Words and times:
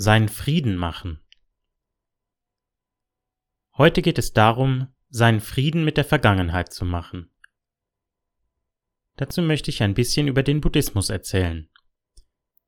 seinen 0.00 0.30
Frieden 0.30 0.76
machen. 0.76 1.20
Heute 3.76 4.00
geht 4.00 4.18
es 4.18 4.32
darum, 4.32 4.88
seinen 5.10 5.40
Frieden 5.40 5.84
mit 5.84 5.98
der 5.98 6.06
Vergangenheit 6.06 6.72
zu 6.72 6.86
machen. 6.86 7.30
Dazu 9.16 9.42
möchte 9.42 9.70
ich 9.70 9.82
ein 9.82 9.92
bisschen 9.92 10.26
über 10.26 10.42
den 10.42 10.62
Buddhismus 10.62 11.10
erzählen. 11.10 11.68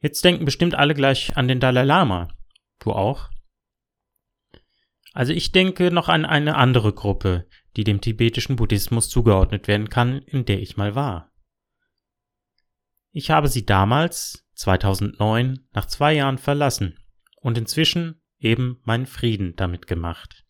Jetzt 0.00 0.24
denken 0.24 0.46
bestimmt 0.46 0.74
alle 0.74 0.94
gleich 0.94 1.36
an 1.36 1.48
den 1.48 1.60
Dalai 1.60 1.82
Lama. 1.82 2.28
Du 2.78 2.92
auch? 2.92 3.28
Also 5.12 5.34
ich 5.34 5.52
denke 5.52 5.90
noch 5.90 6.08
an 6.08 6.24
eine 6.24 6.56
andere 6.56 6.94
Gruppe, 6.94 7.46
die 7.76 7.84
dem 7.84 8.00
tibetischen 8.00 8.56
Buddhismus 8.56 9.10
zugeordnet 9.10 9.68
werden 9.68 9.90
kann, 9.90 10.22
in 10.22 10.46
der 10.46 10.62
ich 10.62 10.78
mal 10.78 10.94
war. 10.94 11.30
Ich 13.12 13.30
habe 13.30 13.48
sie 13.48 13.66
damals, 13.66 14.48
2009, 14.54 15.68
nach 15.72 15.84
zwei 15.84 16.14
Jahren 16.14 16.38
verlassen 16.38 16.98
und 17.40 17.58
inzwischen 17.58 18.20
eben 18.38 18.80
meinen 18.84 19.06
Frieden 19.06 19.56
damit 19.56 19.86
gemacht. 19.86 20.44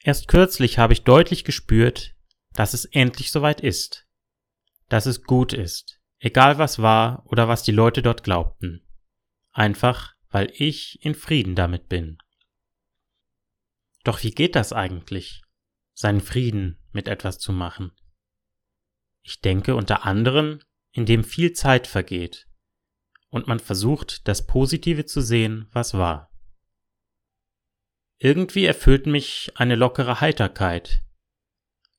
Erst 0.00 0.28
kürzlich 0.28 0.78
habe 0.78 0.92
ich 0.92 1.02
deutlich 1.02 1.44
gespürt, 1.44 2.14
dass 2.52 2.74
es 2.74 2.84
endlich 2.84 3.32
soweit 3.32 3.60
ist, 3.60 4.06
dass 4.88 5.06
es 5.06 5.24
gut 5.24 5.52
ist, 5.52 6.00
egal 6.18 6.58
was 6.58 6.80
war 6.80 7.24
oder 7.26 7.48
was 7.48 7.62
die 7.62 7.72
Leute 7.72 8.02
dort 8.02 8.22
glaubten, 8.22 8.86
einfach 9.52 10.14
weil 10.30 10.52
ich 10.54 11.04
in 11.04 11.14
Frieden 11.14 11.54
damit 11.54 11.88
bin. 11.88 12.18
Doch 14.04 14.22
wie 14.22 14.30
geht 14.30 14.54
das 14.54 14.72
eigentlich, 14.72 15.42
seinen 15.92 16.20
Frieden 16.20 16.78
mit 16.92 17.08
etwas 17.08 17.38
zu 17.38 17.52
machen? 17.52 17.92
Ich 19.22 19.40
denke 19.40 19.74
unter 19.74 20.04
anderem, 20.04 20.60
indem 20.92 21.24
viel 21.24 21.52
Zeit 21.52 21.88
vergeht 21.88 22.46
und 23.30 23.46
man 23.46 23.60
versucht, 23.60 24.26
das 24.28 24.46
Positive 24.46 25.04
zu 25.04 25.20
sehen, 25.20 25.68
was 25.72 25.94
war. 25.94 26.30
Irgendwie 28.18 28.64
erfüllt 28.64 29.06
mich 29.06 29.52
eine 29.56 29.74
lockere 29.74 30.20
Heiterkeit. 30.20 31.02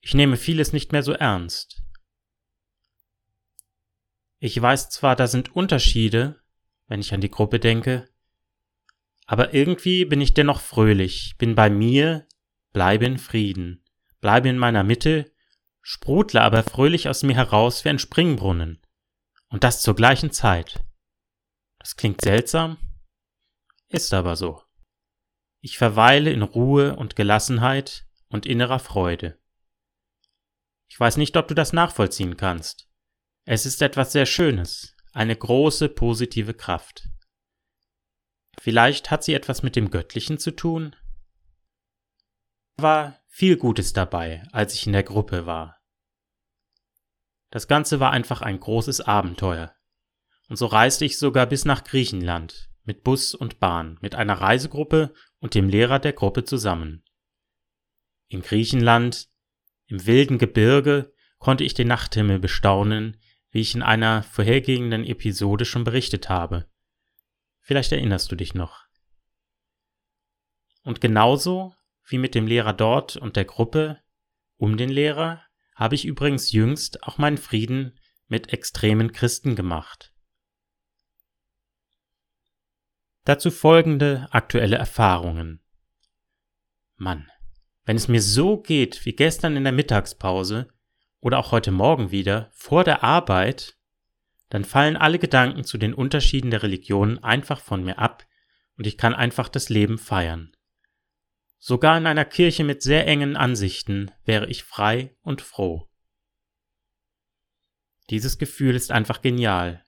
Ich 0.02 0.14
nehme 0.14 0.38
vieles 0.38 0.74
nicht 0.74 0.92
mehr 0.92 1.04
so 1.04 1.14
ernst. 1.14 1.84
Ich 4.40 4.60
weiß 4.60 4.90
zwar, 4.90 5.16
da 5.16 5.28
sind 5.28 5.56
Unterschiede, 5.56 6.42
wenn 6.88 7.00
ich 7.00 7.14
an 7.14 7.22
die 7.22 7.32
Gruppe 7.32 7.60
denke, 7.60 8.08
aber 9.26 9.54
irgendwie 9.54 10.06
bin 10.06 10.22
ich 10.22 10.34
dennoch 10.34 10.62
fröhlich, 10.62 11.36
bin 11.38 11.54
bei 11.56 11.70
mir, 11.70 12.28
bleibe 12.72 13.06
in 13.06 13.18
Frieden, 13.18 13.84
bleibe 14.22 14.48
in 14.48 14.58
meiner 14.58 14.84
Mitte 14.84 15.32
sprutle 15.90 16.42
aber 16.42 16.64
fröhlich 16.64 17.08
aus 17.08 17.24
mir 17.24 17.34
heraus 17.34 17.86
wie 17.86 17.90
ein 17.90 17.98
Springbrunnen. 17.98 18.82
Und 19.48 19.64
das 19.64 19.82
zur 19.82 19.96
gleichen 19.96 20.32
Zeit. 20.32 20.84
Das 21.88 21.96
klingt 21.96 22.20
seltsam, 22.20 22.78
ist 23.88 24.14
aber 24.14 24.36
so. 24.36 24.62
Ich 25.62 25.78
verweile 25.78 26.34
in 26.34 26.42
Ruhe 26.42 26.98
und 26.98 27.16
Gelassenheit 27.16 28.06
und 28.28 28.46
innerer 28.46 28.80
Freude. 28.80 29.40
Ich 30.90 31.00
weiß 31.00 31.16
nicht, 31.16 31.38
ob 31.38 31.48
du 31.48 31.54
das 31.54 31.72
nachvollziehen 31.72 32.36
kannst. 32.36 32.90
Es 33.46 33.66
ist 33.66 33.82
etwas 33.82 34.12
sehr 34.12 34.26
Schönes, 34.26 34.98
eine 35.14 35.34
große 35.34 35.88
positive 35.88 36.54
Kraft. 36.54 37.08
Vielleicht 38.60 39.10
hat 39.10 39.24
sie 39.24 39.34
etwas 39.34 39.64
mit 39.64 39.78
dem 39.78 39.90
Göttlichen 39.90 40.40
zu 40.40 40.52
tun? 40.52 40.94
War 42.76 43.18
viel 43.28 43.56
Gutes 43.56 43.94
dabei, 43.94 44.44
als 44.52 44.74
ich 44.74 44.88
in 44.88 44.92
der 44.92 45.04
Gruppe 45.04 45.46
war. 45.46 45.80
Das 47.50 47.70
Ganze 47.70 48.02
war 48.02 48.12
einfach 48.12 48.42
ein 48.42 48.60
großes 48.60 49.00
Abenteuer. 49.00 49.77
Und 50.48 50.56
so 50.56 50.66
reiste 50.66 51.06
ich 51.06 51.18
sogar 51.18 51.46
bis 51.46 51.66
nach 51.66 51.84
Griechenland, 51.84 52.70
mit 52.84 53.04
Bus 53.04 53.34
und 53.36 53.60
Bahn, 53.60 53.98
mit 54.02 54.16
einer 54.16 54.36
Reisegruppe 54.36 55.14
und 55.40 55.56
dem 55.56 55.70
Lehrer 55.70 56.00
der 56.00 56.14
Gruppe 56.14 56.44
zusammen. 56.44 57.04
In 58.30 58.42
Griechenland, 58.42 59.30
im 59.88 60.06
wilden 60.06 60.38
Gebirge, 60.38 61.14
konnte 61.38 61.64
ich 61.64 61.74
den 61.74 61.88
Nachthimmel 61.88 62.40
bestaunen, 62.40 63.18
wie 63.52 63.62
ich 63.62 63.76
in 63.76 63.82
einer 63.82 64.24
vorhergehenden 64.24 65.06
Episode 65.06 65.66
schon 65.66 65.84
berichtet 65.84 66.30
habe. 66.30 66.68
Vielleicht 67.62 67.92
erinnerst 67.92 68.32
du 68.32 68.36
dich 68.36 68.54
noch. 68.54 68.86
Und 70.84 71.02
genauso 71.02 71.74
wie 72.08 72.18
mit 72.18 72.36
dem 72.36 72.48
Lehrer 72.48 72.74
dort 72.74 73.18
und 73.18 73.36
der 73.36 73.46
Gruppe 73.46 74.02
um 74.56 74.78
den 74.78 74.90
Lehrer 74.90 75.42
habe 75.76 75.96
ich 75.96 76.06
übrigens 76.06 76.52
jüngst 76.52 77.04
auch 77.04 77.18
meinen 77.18 77.38
Frieden 77.38 78.00
mit 78.28 78.52
extremen 78.52 79.12
Christen 79.12 79.56
gemacht. 79.56 80.14
Dazu 83.28 83.52
folgende 83.52 84.26
aktuelle 84.32 84.78
Erfahrungen. 84.78 85.60
Mann, 86.96 87.30
wenn 87.84 87.98
es 87.98 88.08
mir 88.08 88.22
so 88.22 88.56
geht 88.56 89.06
wie 89.06 89.12
gestern 89.12 89.58
in 89.58 89.66
der 89.66 89.74
Mittagspause 89.74 90.70
oder 91.20 91.38
auch 91.38 91.52
heute 91.52 91.72
Morgen 91.72 92.12
wieder 92.12 92.50
vor 92.54 92.86
der 92.86 93.04
Arbeit, 93.04 93.76
dann 94.48 94.64
fallen 94.64 94.96
alle 94.96 95.20
Gedanken 95.20 95.66
zu 95.66 95.78
den 95.78 95.94
Unterschieden 95.94 96.52
der 96.52 96.64
Religionen 96.64 97.22
einfach 97.22 97.60
von 97.60 97.84
mir 97.84 98.00
ab 98.00 98.26
und 98.78 98.88
ich 98.88 98.98
kann 98.98 99.14
einfach 99.14 99.50
das 99.50 99.68
Leben 99.68 99.98
feiern. 99.98 100.56
Sogar 101.60 101.98
in 101.98 102.08
einer 102.08 102.24
Kirche 102.24 102.64
mit 102.64 102.82
sehr 102.82 103.08
engen 103.08 103.36
Ansichten 103.36 104.10
wäre 104.24 104.48
ich 104.48 104.64
frei 104.64 105.18
und 105.22 105.42
froh. 105.42 105.90
Dieses 108.10 108.38
Gefühl 108.38 108.74
ist 108.74 108.90
einfach 108.90 109.22
genial. 109.22 109.84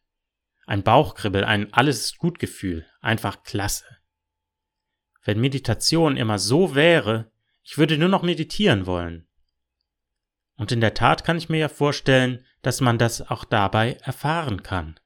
Ein 0.66 0.84
Bauchkribbel, 0.84 1.46
ein 1.46 1.74
alles 1.74 2.02
ist 2.02 2.18
gut 2.18 2.38
Gefühl, 2.38 2.86
einfach 3.00 3.44
klasse. 3.44 3.86
Wenn 5.24 5.40
Meditation 5.40 6.18
immer 6.18 6.40
so 6.40 6.76
wäre, 6.76 7.32
ich 7.64 7.78
würde 7.78 7.98
nur 7.98 8.10
noch 8.10 8.24
meditieren 8.24 8.86
wollen. 8.86 9.28
Und 10.56 10.72
in 10.72 10.82
der 10.82 10.94
Tat 10.94 11.24
kann 11.24 11.38
ich 11.38 11.50
mir 11.50 11.60
ja 11.60 11.70
vorstellen, 11.70 12.46
dass 12.62 12.82
man 12.82 12.98
das 12.98 13.22
auch 13.22 13.46
dabei 13.46 13.94
erfahren 14.02 14.64
kann. 14.64 15.00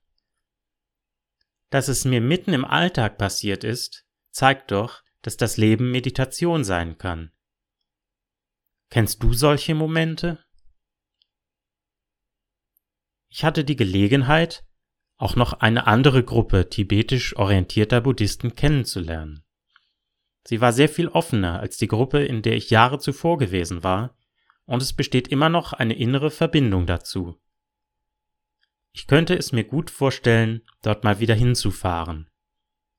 Dass 1.69 1.87
es 1.87 2.05
mir 2.05 2.21
mitten 2.21 2.53
im 2.53 2.65
Alltag 2.65 3.17
passiert 3.17 3.63
ist, 3.63 4.05
zeigt 4.31 4.71
doch, 4.71 5.03
dass 5.21 5.37
das 5.37 5.57
Leben 5.57 5.91
Meditation 5.91 6.63
sein 6.63 6.97
kann. 6.97 7.31
Kennst 8.89 9.23
du 9.23 9.33
solche 9.33 9.73
Momente? 9.73 10.43
Ich 13.29 13.43
hatte 13.43 13.63
die 13.63 13.75
Gelegenheit, 13.75 14.63
auch 15.23 15.37
noch 15.37 15.53
eine 15.53 15.87
andere 15.87 16.21
Gruppe 16.21 16.69
tibetisch 16.69 17.37
orientierter 17.37 18.01
Buddhisten 18.01 18.55
kennenzulernen. 18.55 19.45
Sie 20.43 20.59
war 20.59 20.73
sehr 20.73 20.89
viel 20.89 21.07
offener 21.07 21.61
als 21.61 21.77
die 21.77 21.87
Gruppe, 21.87 22.25
in 22.25 22.41
der 22.41 22.57
ich 22.57 22.69
Jahre 22.69 22.99
zuvor 22.99 23.37
gewesen 23.37 23.83
war, 23.83 24.17
und 24.65 24.81
es 24.81 24.91
besteht 24.91 25.29
immer 25.29 25.47
noch 25.47 25.71
eine 25.71 25.93
innere 25.93 26.29
Verbindung 26.29 26.85
dazu. 26.85 27.39
Ich 28.91 29.07
könnte 29.07 29.35
es 29.35 29.53
mir 29.53 29.63
gut 29.63 29.89
vorstellen, 29.89 30.61
dort 30.81 31.05
mal 31.05 31.21
wieder 31.21 31.35
hinzufahren. 31.35 32.29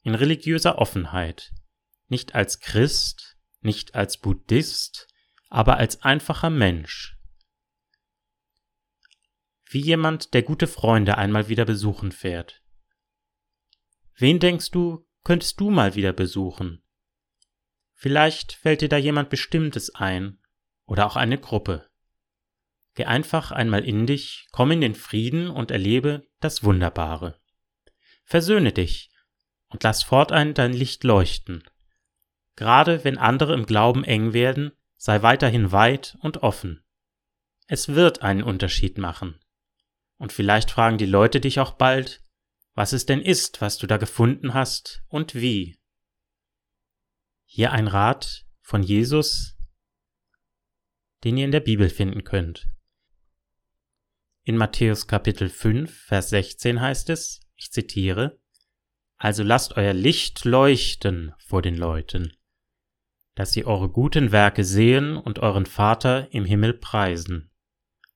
In 0.03 0.15
religiöser 0.15 0.79
Offenheit, 0.79 1.53
nicht 2.09 2.35
als 2.35 2.61
Christ, 2.61 3.37
nicht 3.61 3.95
als 3.95 4.17
Buddhist, 4.17 5.09
aber 5.51 5.77
als 5.77 6.03
einfacher 6.03 6.51
Mensch. 6.51 7.19
Wie 9.75 9.81
jemand, 9.81 10.35
der 10.35 10.45
gute 10.45 10.69
Freunde 10.69 11.19
einmal 11.19 11.49
wieder 11.49 11.65
besuchen 11.65 12.13
fährt. 12.13 12.63
Wen 14.17 14.39
denkst 14.39 14.71
du, 14.71 15.05
könntest 15.25 15.59
du 15.59 15.69
mal 15.69 15.97
wieder 15.97 16.13
besuchen? 16.13 16.81
Vielleicht 17.93 18.53
fällt 18.53 18.83
dir 18.83 18.89
da 18.89 18.99
jemand 18.99 19.31
Bestimmtes 19.31 19.93
ein 19.93 20.39
oder 20.87 21.07
auch 21.07 21.17
eine 21.17 21.39
Gruppe. 21.39 21.91
Geh 22.95 23.07
einfach 23.07 23.51
einmal 23.51 23.85
in 23.85 24.07
dich, 24.07 24.47
komm 24.53 24.71
in 24.71 24.81
den 24.81 24.95
Frieden 24.95 25.51
und 25.51 25.73
erlebe 25.73 26.25
das 26.39 26.63
Wunderbare. 26.63 27.41
Versöhne 28.23 28.71
dich 28.71 29.11
und 29.71 29.83
lass 29.83 30.05
fortan 30.05 30.55
dein 30.55 30.73
Licht 30.73 31.03
leuchten. 31.03 31.65
Gerade 32.55 33.03
wenn 33.03 33.19
andere 33.19 33.55
im 33.55 33.67
Glauben 33.67 34.05
eng 34.05 34.35
werden, 34.35 34.71
sei 34.97 35.23
weiterhin 35.23 35.73
weit 35.73 36.17
und 36.21 36.45
offen. 36.45 36.85
Es 37.67 37.89
wird 37.89 38.23
einen 38.23 38.45
Unterschied 38.45 38.99
machen. 38.99 39.41
Und 40.25 40.33
vielleicht 40.33 40.71
fragen 40.71 40.97
die 40.97 41.05
Leute 41.05 41.39
dich 41.39 41.61
auch 41.61 41.73
bald, 41.73 42.25
was 42.73 42.95
es 42.95 43.05
denn 43.05 43.21
ist, 43.21 43.61
was 43.61 43.77
du 43.77 43.87
da 43.87 43.99
gefunden 43.99 44.55
hast 44.55 45.05
und 45.09 45.35
wie. 45.35 45.79
Hier 47.45 47.73
ein 47.73 47.89
Rat 47.89 48.47
von 48.63 48.83
Jesus, 48.83 49.55
den 51.25 51.37
ihr 51.37 51.45
in 51.45 51.51
der 51.51 51.61
Bibel 51.61 51.91
finden 51.91 52.25
könnt. 52.25 52.71
In 54.45 54.57
Matthäus 54.57 55.07
Kapitel 55.09 55.51
5, 55.51 55.95
Vers 55.95 56.31
16 56.31 56.81
heißt 56.81 57.11
es, 57.11 57.43
ich 57.57 57.71
zitiere, 57.71 58.41
Also 59.19 59.43
lasst 59.43 59.77
euer 59.77 59.93
Licht 59.93 60.47
leuchten 60.47 61.35
vor 61.37 61.61
den 61.61 61.77
Leuten, 61.77 62.33
dass 63.35 63.53
sie 63.53 63.67
eure 63.67 63.91
guten 63.91 64.33
Werke 64.33 64.65
sehen 64.65 65.19
und 65.19 65.41
euren 65.41 65.67
Vater 65.67 66.33
im 66.33 66.47
Himmel 66.47 66.73
preisen. 66.73 67.51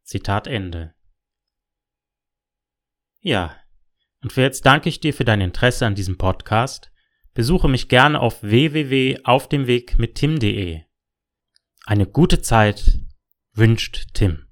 Zitat 0.05 0.47
Ende. 0.47 0.95
Ja, 3.29 3.55
Und 4.23 4.33
für 4.33 4.41
jetzt 4.41 4.65
danke 4.65 4.89
ich 4.89 5.01
dir 5.01 5.13
für 5.13 5.27
dein 5.27 5.43
Interesse 5.43 5.85
an 5.85 5.95
diesem 5.95 6.17
Podcast. 6.17 6.91
Besuche 7.35 7.69
mich 7.69 7.91
gerne 7.91 8.21
auf 8.21 8.43
www.aufdemweg. 8.43 9.99
Eine 11.85 12.07
gute 12.07 12.41
Zeit 12.41 13.01
wünscht 13.53 14.15
Tim. 14.15 14.48